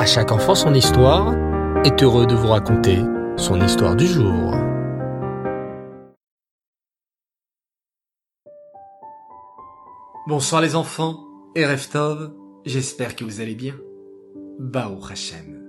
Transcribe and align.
À 0.00 0.06
chaque 0.06 0.32
enfant 0.32 0.54
son 0.54 0.72
histoire 0.72 1.34
est 1.84 2.02
heureux 2.02 2.26
de 2.26 2.34
vous 2.34 2.46
raconter 2.46 3.00
son 3.36 3.60
histoire 3.60 3.94
du 3.94 4.06
jour. 4.06 4.54
Bonsoir 10.26 10.62
les 10.62 10.74
enfants 10.74 11.26
et 11.54 11.66
Reftov, 11.66 12.32
j'espère 12.64 13.14
que 13.14 13.24
vous 13.24 13.42
allez 13.42 13.54
bien. 13.54 13.74
Bao 14.58 15.04
Hashem. 15.04 15.68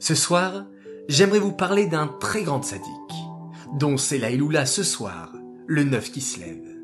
Ce 0.00 0.16
soir, 0.16 0.64
j'aimerais 1.06 1.38
vous 1.38 1.52
parler 1.52 1.86
d'un 1.86 2.08
très 2.08 2.42
grand 2.42 2.64
sadique, 2.64 2.88
dont 3.78 3.96
c'est 3.96 4.18
la 4.18 4.32
Iloula 4.32 4.66
ce 4.66 4.82
soir, 4.82 5.30
le 5.68 5.84
neuf 5.84 6.10
qui 6.10 6.22
se 6.22 6.40
lève. 6.40 6.76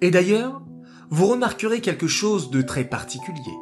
Et 0.00 0.12
d'ailleurs, 0.12 0.62
vous 1.10 1.26
remarquerez 1.26 1.80
quelque 1.80 2.06
chose 2.06 2.52
de 2.52 2.62
très 2.62 2.84
particulier. 2.84 3.58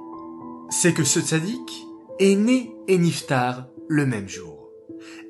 C'est 0.69 0.93
que 0.93 1.05
ce 1.05 1.23
sadique 1.23 1.87
est 2.21 2.37
né 2.37 2.71
et 2.87 2.99
niftar 2.99 3.67
le 3.89 4.05
même 4.05 4.29
jour. 4.29 4.69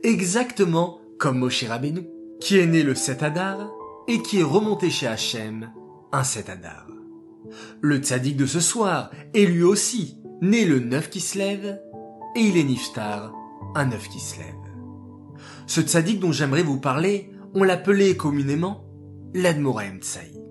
Exactement 0.03 1.01
comme 1.19 1.39
Moshe 1.39 1.65
Rabbeinu, 1.65 2.09
qui 2.41 2.59
est 2.59 2.67
né 2.67 2.83
le 2.83 2.97
7 2.97 3.23
Adar 3.23 3.71
et 4.09 4.21
qui 4.23 4.41
est 4.41 4.45
remonté 4.45 4.91
chez 4.91 5.07
Hachem 5.07 5.71
un 6.11 6.25
7 6.25 6.51
Adar. 6.51 6.89
Le 7.81 7.99
tzaddik 7.99 8.37
de 8.37 8.45
ce 8.45 8.59
soir 8.59 9.13
est 9.35 9.47
lui 9.47 9.63
aussi 9.63 10.19
né 10.43 10.65
le 10.65 10.81
9 10.81 11.11
qui 11.11 11.21
se 11.21 11.39
lève 11.39 11.81
et 12.35 12.41
il 12.41 12.57
est 12.57 12.65
niftar 12.65 13.33
un 13.77 13.87
9 13.87 14.09
qui 14.09 14.19
se 14.19 14.39
lève. 14.39 14.47
Ce 15.69 15.81
tzaddik 15.81 16.19
dont 16.19 16.33
j'aimerais 16.33 16.65
vous 16.65 16.81
parler, 16.81 17.31
on 17.55 17.63
l'appelait 17.63 18.17
communément 18.17 18.85
l'Admoraim 19.33 19.99
Tsaï. 20.01 20.43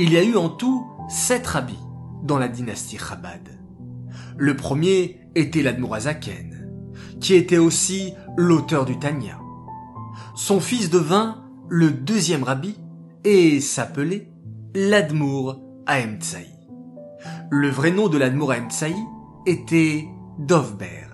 Il 0.00 0.12
y 0.12 0.16
a 0.16 0.24
eu 0.24 0.36
en 0.36 0.48
tout 0.48 0.84
sept 1.08 1.46
rabbis 1.46 1.78
dans 2.24 2.38
la 2.38 2.48
dynastie 2.48 2.98
Chabad. 2.98 3.59
Le 4.36 4.56
premier 4.56 5.20
était 5.34 5.62
l'Admorazaken, 5.62 6.68
qui 7.20 7.34
était 7.34 7.58
aussi 7.58 8.12
l'auteur 8.36 8.84
du 8.84 8.98
Tanya. 8.98 9.38
Son 10.34 10.60
fils 10.60 10.90
devint 10.90 11.44
le 11.68 11.90
deuxième 11.90 12.42
rabbi 12.42 12.76
et 13.24 13.60
s'appelait 13.60 14.30
l'Admour 14.74 15.60
Ahem 15.86 16.20
Tsaï. 16.20 16.46
Le 17.50 17.68
vrai 17.68 17.90
nom 17.90 18.08
de 18.08 18.18
l'Admour 18.18 18.52
Ahem 18.52 18.70
Tsaï 18.70 18.94
était 19.46 20.08
Dovber. 20.38 21.06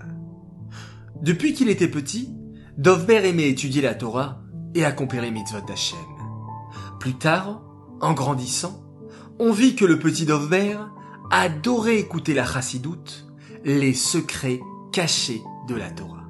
Depuis 1.23 1.55
qu'il 1.55 1.69
était 1.69 1.89
petit, 1.89 2.35
Dovber 2.77 3.27
aimait 3.29 3.49
étudier 3.49 3.83
la 3.83 3.95
Torah 3.95 4.43
et 4.75 4.85
accomplir 4.85 5.23
les 5.23 5.31
mitzvot. 5.31 5.61
Plus 7.01 7.15
tard, 7.15 7.63
en 8.01 8.13
grandissant, 8.13 8.83
on 9.39 9.51
vit 9.51 9.75
que 9.75 9.85
le 9.85 9.99
petit 9.99 10.27
Dovber 10.27 10.77
adorait 11.31 11.99
écouter 11.99 12.35
la 12.35 12.45
chassidoute, 12.45 13.27
les 13.65 13.95
secrets 13.95 14.61
cachés 14.93 15.43
de 15.69 15.75
la 15.75 15.91
Torah, 15.91 16.25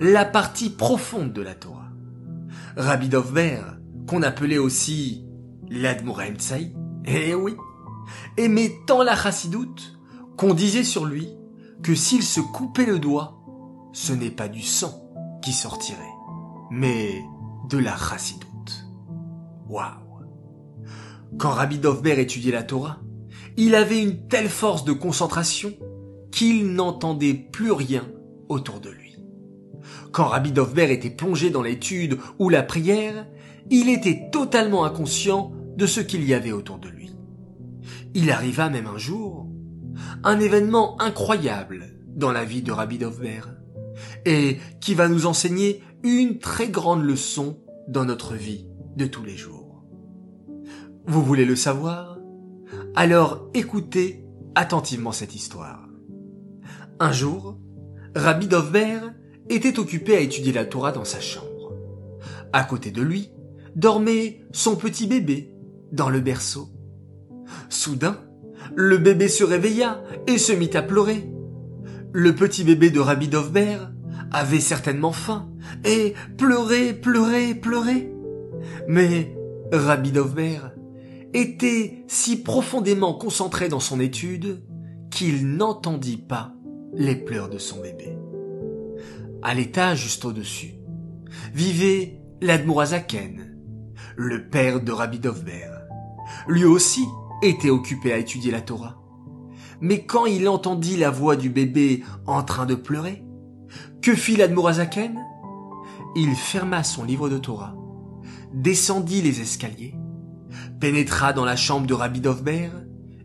la 0.00 0.24
partie 0.24 0.70
profonde 0.70 1.32
de 1.32 1.42
la 1.42 1.54
Torah. 1.54 1.90
Rabbi 2.76 3.08
Dovber, 3.08 3.60
qu'on 4.06 4.22
appelait 4.22 4.58
aussi 4.58 5.24
l'Admoraim 5.68 6.34
Tsaï, 6.34 6.74
eh 7.04 7.34
oui, 7.34 7.56
aimait 8.36 8.80
tant 8.86 9.02
la 9.02 9.16
chassidoute 9.16 9.98
qu'on 10.36 10.54
disait 10.54 10.84
sur 10.84 11.04
lui 11.04 11.28
que 11.82 11.94
s'il 11.94 12.22
se 12.22 12.40
coupait 12.40 12.86
le 12.86 12.98
doigt, 12.98 13.38
ce 13.92 14.12
n'est 14.12 14.30
pas 14.30 14.48
du 14.48 14.62
sang 14.62 15.02
qui 15.42 15.52
sortirait, 15.52 15.98
mais 16.70 17.22
de 17.68 17.78
la 17.78 17.96
chassidoute. 17.96 18.86
Waouh 19.68 20.26
Quand 21.38 21.50
Rabbi 21.50 21.78
Dovber 21.78 22.20
étudiait 22.20 22.52
la 22.52 22.62
Torah, 22.62 23.01
il 23.56 23.74
avait 23.74 24.02
une 24.02 24.26
telle 24.28 24.48
force 24.48 24.84
de 24.84 24.92
concentration 24.92 25.72
qu'il 26.30 26.72
n'entendait 26.72 27.34
plus 27.34 27.72
rien 27.72 28.06
autour 28.48 28.80
de 28.80 28.90
lui. 28.90 29.16
Quand 30.12 30.26
Rabbi 30.26 30.52
Dovber 30.52 30.92
était 30.92 31.10
plongé 31.10 31.50
dans 31.50 31.62
l'étude 31.62 32.18
ou 32.38 32.48
la 32.48 32.62
prière, 32.62 33.26
il 33.70 33.88
était 33.88 34.28
totalement 34.30 34.84
inconscient 34.84 35.52
de 35.76 35.86
ce 35.86 36.00
qu'il 36.00 36.24
y 36.24 36.34
avait 36.34 36.52
autour 36.52 36.78
de 36.78 36.88
lui. 36.88 37.14
Il 38.14 38.30
arriva 38.30 38.68
même 38.68 38.86
un 38.86 38.98
jour 38.98 39.48
un 40.24 40.40
événement 40.40 41.00
incroyable 41.00 41.86
dans 42.14 42.32
la 42.32 42.44
vie 42.44 42.62
de 42.62 42.72
Rabbi 42.72 42.98
Dovber 42.98 43.40
et 44.24 44.58
qui 44.80 44.94
va 44.94 45.08
nous 45.08 45.26
enseigner 45.26 45.82
une 46.02 46.38
très 46.38 46.68
grande 46.68 47.04
leçon 47.04 47.58
dans 47.88 48.04
notre 48.04 48.34
vie 48.34 48.66
de 48.96 49.06
tous 49.06 49.24
les 49.24 49.36
jours. 49.36 49.84
Vous 51.06 51.22
voulez 51.22 51.44
le 51.44 51.56
savoir? 51.56 52.11
Alors 52.94 53.48
écoutez 53.54 54.22
attentivement 54.54 55.12
cette 55.12 55.34
histoire. 55.34 55.88
Un 57.00 57.10
jour, 57.10 57.58
Rabbi 58.14 58.48
Dovber 58.48 59.00
était 59.48 59.78
occupé 59.78 60.14
à 60.14 60.20
étudier 60.20 60.52
la 60.52 60.66
Torah 60.66 60.92
dans 60.92 61.06
sa 61.06 61.18
chambre. 61.18 61.72
À 62.52 62.64
côté 62.64 62.90
de 62.90 63.00
lui 63.00 63.30
dormait 63.74 64.44
son 64.52 64.76
petit 64.76 65.06
bébé 65.06 65.54
dans 65.90 66.10
le 66.10 66.20
berceau. 66.20 66.68
Soudain, 67.70 68.18
le 68.76 68.98
bébé 68.98 69.28
se 69.28 69.42
réveilla 69.42 70.02
et 70.26 70.36
se 70.36 70.52
mit 70.52 70.76
à 70.76 70.82
pleurer. 70.82 71.30
Le 72.12 72.34
petit 72.34 72.62
bébé 72.62 72.90
de 72.90 73.00
Rabbi 73.00 73.28
Dovber 73.28 73.78
avait 74.30 74.60
certainement 74.60 75.12
faim 75.12 75.50
et 75.86 76.12
pleurait, 76.36 76.92
pleurait, 76.92 77.54
pleurait. 77.54 78.12
Mais 78.86 79.34
Rabbi 79.72 80.12
Dovber 80.12 80.58
était 81.34 82.04
si 82.08 82.42
profondément 82.42 83.14
concentré 83.14 83.68
dans 83.68 83.80
son 83.80 84.00
étude 84.00 84.62
qu'il 85.10 85.56
n'entendit 85.56 86.18
pas 86.18 86.54
les 86.94 87.16
pleurs 87.16 87.48
de 87.48 87.58
son 87.58 87.80
bébé. 87.80 88.16
À 89.42 89.54
l'étage 89.54 90.02
juste 90.02 90.24
au-dessus 90.24 90.74
vivait 91.54 92.20
l'Admorazaken, 92.40 93.56
le 94.16 94.48
père 94.48 94.80
de 94.80 94.92
Rabbi 94.92 95.18
Dovber. 95.18 95.70
Lui 96.46 96.64
aussi 96.64 97.04
était 97.42 97.70
occupé 97.70 98.12
à 98.12 98.18
étudier 98.18 98.50
la 98.50 98.60
Torah. 98.60 98.98
Mais 99.80 100.04
quand 100.04 100.26
il 100.26 100.48
entendit 100.48 100.96
la 100.96 101.10
voix 101.10 101.36
du 101.36 101.50
bébé 101.50 102.04
en 102.26 102.42
train 102.42 102.66
de 102.66 102.74
pleurer, 102.74 103.24
que 104.00 104.14
fit 104.14 104.36
l'Admorazaken 104.36 105.18
Il 106.14 106.34
ferma 106.36 106.84
son 106.84 107.04
livre 107.04 107.28
de 107.28 107.38
Torah, 107.38 107.74
descendit 108.52 109.22
les 109.22 109.40
escaliers, 109.40 109.94
pénétra 110.82 111.32
dans 111.32 111.44
la 111.44 111.54
chambre 111.54 111.86
de 111.86 111.94
Rabbi 111.94 112.20
Dovber 112.20 112.68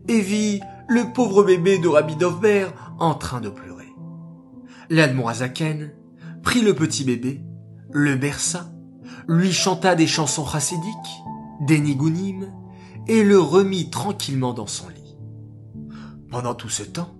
et 0.06 0.20
vit 0.20 0.60
le 0.86 1.12
pauvre 1.12 1.42
bébé 1.42 1.80
de 1.80 1.88
Rabbi 1.88 2.14
Dovber 2.14 2.68
en 3.00 3.16
train 3.16 3.40
de 3.40 3.48
pleurer. 3.48 3.88
L'Admorazaken 4.90 5.90
prit 6.44 6.62
le 6.62 6.72
petit 6.72 7.02
bébé, 7.02 7.42
le 7.90 8.14
berça, 8.14 8.70
lui 9.26 9.52
chanta 9.52 9.96
des 9.96 10.06
chansons 10.06 10.46
chassidiques, 10.46 10.84
des 11.66 11.80
nigunim, 11.80 12.52
et 13.08 13.24
le 13.24 13.40
remit 13.40 13.90
tranquillement 13.90 14.54
dans 14.54 14.68
son 14.68 14.88
lit. 14.90 15.16
Pendant 16.30 16.54
tout 16.54 16.68
ce 16.68 16.84
temps, 16.84 17.16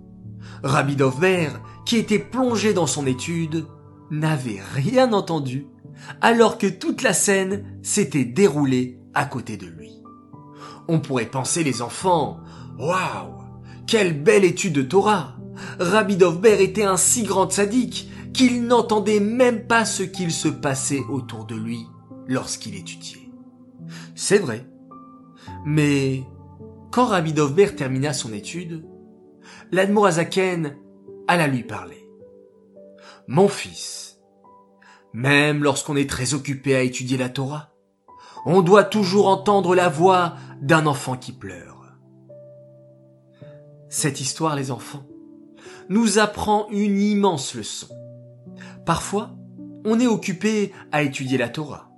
Rabbi 0.63 0.95
Dovber, 0.95 1.49
qui 1.85 1.97
était 1.97 2.17
plongé 2.17 2.73
dans 2.73 2.87
son 2.87 3.05
étude, 3.05 3.65
n'avait 4.09 4.61
rien 4.73 5.11
entendu, 5.11 5.67
alors 6.21 6.57
que 6.57 6.67
toute 6.67 7.01
la 7.01 7.11
scène 7.11 7.65
s'était 7.83 8.23
déroulée 8.23 9.01
à 9.13 9.25
côté 9.25 9.57
de 9.57 9.65
lui. 9.65 9.98
On 10.91 10.99
pourrait 10.99 11.27
penser 11.27 11.63
les 11.63 11.83
enfants, 11.83 12.39
waouh, 12.79 13.43
quelle 13.85 14.23
belle 14.23 14.43
étude 14.43 14.73
de 14.73 14.81
Torah! 14.81 15.35
Rabbi 15.79 16.17
Dovber 16.17 16.63
était 16.63 16.83
un 16.83 16.97
si 16.97 17.21
grand 17.21 17.51
sadique 17.51 18.09
qu'il 18.33 18.63
n'entendait 18.63 19.19
même 19.19 19.67
pas 19.67 19.85
ce 19.85 20.01
qu'il 20.01 20.31
se 20.31 20.47
passait 20.47 21.03
autour 21.07 21.45
de 21.45 21.55
lui 21.55 21.85
lorsqu'il 22.27 22.73
étudiait. 22.73 23.29
C'est 24.15 24.39
vrai. 24.39 24.65
Mais 25.63 26.23
quand 26.91 27.05
Rabbi 27.05 27.33
Dovber 27.33 27.75
termina 27.75 28.11
son 28.11 28.33
étude, 28.33 28.83
l'Admorazaken 29.71 30.75
alla 31.27 31.45
lui 31.45 31.61
parler. 31.61 32.09
Mon 33.27 33.47
fils, 33.47 34.19
même 35.13 35.63
lorsqu'on 35.63 35.95
est 35.95 36.09
très 36.09 36.33
occupé 36.33 36.75
à 36.75 36.81
étudier 36.81 37.17
la 37.17 37.29
Torah, 37.29 37.68
on 38.45 38.61
doit 38.61 38.83
toujours 38.83 39.27
entendre 39.27 39.75
la 39.75 39.89
voix 39.89 40.35
d'un 40.61 40.85
enfant 40.85 41.15
qui 41.15 41.31
pleure. 41.31 41.93
Cette 43.89 44.21
histoire, 44.21 44.55
les 44.55 44.71
enfants, 44.71 45.03
nous 45.89 46.19
apprend 46.19 46.67
une 46.69 47.01
immense 47.01 47.55
leçon. 47.55 47.87
Parfois, 48.85 49.31
on 49.85 49.99
est 49.99 50.07
occupé 50.07 50.71
à 50.91 51.01
étudier 51.01 51.37
la 51.37 51.49
Torah. 51.49 51.89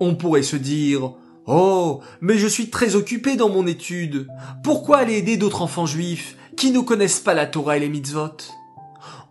On 0.00 0.14
pourrait 0.14 0.42
se 0.42 0.56
dire, 0.56 1.12
Oh, 1.46 2.00
mais 2.20 2.38
je 2.38 2.46
suis 2.46 2.70
très 2.70 2.94
occupé 2.94 3.36
dans 3.36 3.48
mon 3.48 3.66
étude. 3.66 4.28
Pourquoi 4.62 4.98
aller 4.98 5.14
aider 5.14 5.36
d'autres 5.36 5.62
enfants 5.62 5.86
juifs 5.86 6.36
qui 6.56 6.70
ne 6.70 6.80
connaissent 6.80 7.20
pas 7.20 7.34
la 7.34 7.46
Torah 7.46 7.76
et 7.76 7.80
les 7.80 7.88
mitzvot? 7.88 8.36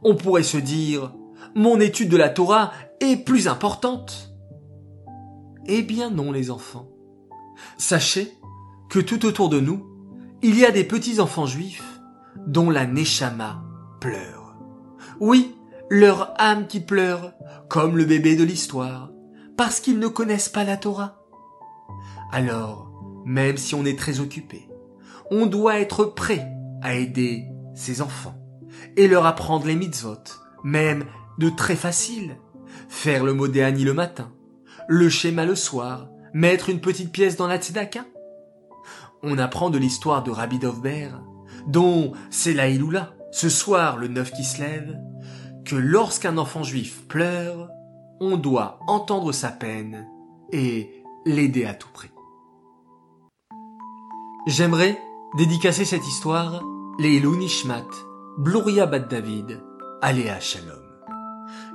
On 0.01 0.15
pourrait 0.15 0.43
se 0.43 0.57
dire, 0.57 1.13
mon 1.55 1.79
étude 1.79 2.09
de 2.09 2.17
la 2.17 2.29
Torah 2.29 2.71
est 2.99 3.17
plus 3.17 3.47
importante. 3.47 4.28
Eh 5.71 5.83
bien 5.83 6.09
non, 6.09 6.31
les 6.31 6.49
enfants. 6.49 6.89
Sachez 7.77 8.33
que 8.89 8.97
tout 8.97 9.27
autour 9.27 9.49
de 9.49 9.59
nous, 9.59 9.85
il 10.41 10.57
y 10.57 10.65
a 10.65 10.71
des 10.71 10.83
petits 10.83 11.19
enfants 11.19 11.45
juifs 11.45 12.01
dont 12.47 12.71
la 12.71 12.87
Neshama 12.87 13.63
pleure. 14.01 14.55
Oui, 15.19 15.55
leur 15.91 16.33
âme 16.41 16.65
qui 16.65 16.79
pleure, 16.79 17.33
comme 17.69 17.97
le 17.97 18.05
bébé 18.05 18.35
de 18.35 18.43
l'histoire, 18.43 19.11
parce 19.57 19.79
qu'ils 19.79 19.99
ne 19.99 20.07
connaissent 20.07 20.49
pas 20.49 20.63
la 20.63 20.75
Torah. 20.75 21.21
Alors, 22.31 22.91
même 23.25 23.57
si 23.57 23.75
on 23.75 23.85
est 23.85 23.99
très 23.99 24.21
occupé, 24.21 24.67
on 25.29 25.45
doit 25.45 25.79
être 25.79 26.05
prêt 26.05 26.51
à 26.81 26.95
aider 26.95 27.45
ses 27.75 28.01
enfants 28.01 28.41
et 28.97 29.07
leur 29.07 29.27
apprendre 29.27 29.67
les 29.67 29.75
mitzvot, 29.75 30.23
même 30.63 31.05
de 31.37 31.51
très 31.51 31.75
facile. 31.75 32.37
Faire 32.87 33.23
le 33.23 33.35
modéani 33.35 33.83
le 33.83 33.93
matin, 33.93 34.31
le 34.89 35.07
schéma 35.07 35.45
le 35.45 35.53
soir, 35.53 36.09
mettre 36.33 36.69
une 36.69 36.81
petite 36.81 37.11
pièce 37.11 37.37
dans 37.37 37.45
la 37.45 37.59
tzedaka. 37.59 38.05
On 39.21 39.37
apprend 39.37 39.69
de 39.69 39.77
l'histoire 39.77 40.23
de 40.23 40.31
Rabbi 40.31 40.57
Dovber, 40.57 41.09
dont 41.67 42.13
c'est 42.31 42.55
la 42.55 42.69
Iloula, 42.69 43.13
ce 43.31 43.49
soir 43.49 43.97
le 43.97 44.07
neuf 44.07 44.31
qui 44.31 44.43
se 44.43 44.59
lève, 44.59 44.99
que 45.63 45.75
lorsqu'un 45.75 46.39
enfant 46.39 46.63
juif 46.63 47.07
pleure, 47.07 47.69
on 48.19 48.35
doit 48.35 48.79
entendre 48.87 49.31
sa 49.31 49.49
peine 49.49 50.07
et 50.51 51.03
l'aider 51.23 51.65
à 51.65 51.75
tout 51.75 51.89
prix. 51.93 52.09
J'aimerais 54.47 54.99
dédicacer 55.37 55.85
cette 55.85 56.07
histoire 56.07 56.63
les 56.97 57.21
Nishmat, 57.21 57.85
Bluria 58.39 58.87
Bat 58.87 58.99
David, 59.01 59.61
Aléa 60.01 60.39
Shalom. 60.39 60.81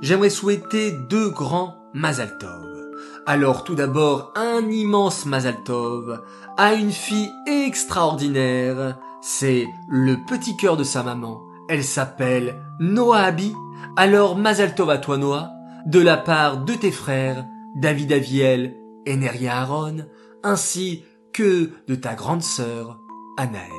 J'aimerais 0.01 0.29
souhaiter 0.29 0.91
deux 1.09 1.29
grands 1.29 1.75
Mazal. 1.93 2.37
Alors 3.27 3.63
tout 3.63 3.73
d'abord 3.73 4.31
un 4.35 4.69
immense 4.69 5.25
Mazal 5.25 5.63
Tov 5.63 6.21
à 6.57 6.75
une 6.75 6.91
fille 6.91 7.31
extraordinaire. 7.47 8.99
C'est 9.19 9.65
le 9.89 10.17
petit 10.27 10.55
cœur 10.55 10.77
de 10.77 10.83
sa 10.83 11.01
maman. 11.01 11.41
Elle 11.67 11.83
s'appelle 11.83 12.61
Noah 12.79 13.21
Abi. 13.21 13.51
Alors 13.97 14.37
Mazal 14.37 14.75
Tov 14.75 14.91
à 14.91 14.99
toi 14.99 15.17
Noah, 15.17 15.49
de 15.87 15.99
la 15.99 16.17
part 16.17 16.65
de 16.65 16.73
tes 16.73 16.91
frères 16.91 17.45
David 17.75 18.13
Aviel 18.13 18.75
et 19.07 19.15
Neria 19.15 19.59
Aaron, 19.59 20.05
ainsi 20.43 21.03
que 21.33 21.71
de 21.87 21.95
ta 21.95 22.13
grande 22.13 22.43
sœur 22.43 22.99
Anaël. 23.37 23.71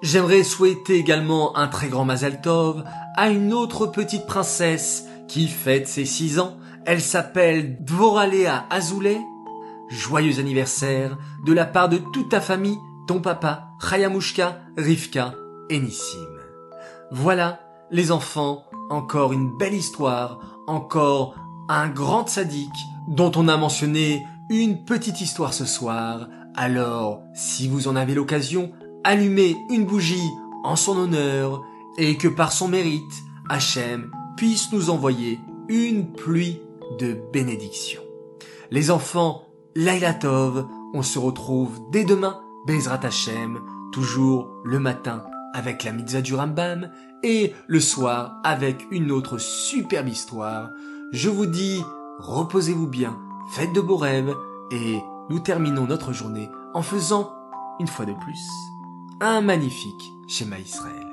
J'aimerais 0.00 0.44
souhaiter 0.44 0.96
également 0.96 1.58
un 1.58 1.68
très 1.68 1.88
grand 1.88 2.06
Mazal 2.06 2.40
Tov 2.40 2.84
à 3.18 3.28
une 3.28 3.52
autre 3.52 3.86
petite 3.86 4.26
princesse 4.26 5.04
qui 5.28 5.46
fête 5.46 5.88
ses 5.88 6.06
six 6.06 6.38
ans. 6.38 6.56
Elle 6.86 7.00
s'appelle 7.00 7.82
Dvoralea 7.84 8.64
Azoulay. 8.70 9.20
Joyeux 9.88 10.38
anniversaire 10.38 11.18
de 11.44 11.52
la 11.52 11.64
part 11.64 11.88
de 11.88 11.98
toute 11.98 12.28
ta 12.28 12.40
famille, 12.40 12.78
ton 13.08 13.20
papa, 13.20 13.70
Chayamushka, 13.80 14.60
Rivka 14.76 15.34
et 15.68 15.80
Nissim. 15.80 16.24
Voilà, 17.10 17.58
les 17.90 18.12
enfants, 18.12 18.62
encore 18.88 19.32
une 19.32 19.56
belle 19.58 19.74
histoire, 19.74 20.38
encore 20.68 21.34
un 21.68 21.88
grand 21.88 22.28
sadique 22.28 22.70
dont 23.08 23.32
on 23.34 23.48
a 23.48 23.56
mentionné 23.56 24.24
une 24.48 24.84
petite 24.84 25.20
histoire 25.20 25.54
ce 25.54 25.64
soir. 25.64 26.28
Alors, 26.54 27.20
si 27.34 27.66
vous 27.66 27.88
en 27.88 27.96
avez 27.96 28.14
l'occasion, 28.14 28.70
allumez 29.02 29.56
une 29.70 29.86
bougie 29.86 30.30
en 30.62 30.76
son 30.76 30.96
honneur 30.96 31.64
et 31.98 32.16
que 32.16 32.28
par 32.28 32.52
son 32.52 32.68
mérite, 32.68 33.02
Hachem 33.48 34.12
puisse 34.36 34.72
nous 34.72 34.88
envoyer 34.88 35.40
une 35.68 36.12
pluie 36.12 36.60
de 36.98 37.16
bénédictions. 37.32 38.02
Les 38.70 38.90
enfants, 38.90 39.46
Laila 39.74 40.18
on 40.94 41.02
se 41.02 41.18
retrouve 41.18 41.78
dès 41.90 42.04
demain, 42.04 42.40
Bezrat 42.66 43.04
Hachem, 43.04 43.60
toujours 43.92 44.48
le 44.64 44.78
matin 44.78 45.24
avec 45.54 45.84
la 45.84 45.92
mitzvah 45.92 46.22
du 46.22 46.34
Rambam 46.34 46.90
et 47.22 47.54
le 47.66 47.80
soir 47.80 48.40
avec 48.44 48.86
une 48.90 49.10
autre 49.10 49.38
superbe 49.38 50.08
histoire. 50.08 50.68
Je 51.12 51.30
vous 51.30 51.46
dis, 51.46 51.82
reposez-vous 52.18 52.86
bien, 52.86 53.18
faites 53.50 53.72
de 53.72 53.80
beaux 53.80 53.96
rêves 53.96 54.34
et 54.70 54.98
nous 55.30 55.40
terminons 55.40 55.86
notre 55.86 56.12
journée 56.12 56.50
en 56.74 56.82
faisant, 56.82 57.32
une 57.80 57.86
fois 57.86 58.04
de 58.04 58.12
plus, 58.12 58.48
un 59.20 59.40
magnifique 59.40 60.12
schéma 60.28 60.58
Israël. 60.58 61.05